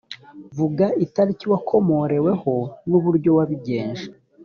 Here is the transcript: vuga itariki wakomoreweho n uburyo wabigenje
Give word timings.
vuga 0.57 0.85
itariki 1.05 1.45
wakomoreweho 1.51 2.53
n 2.89 2.91
uburyo 2.97 3.29
wabigenje 3.37 4.05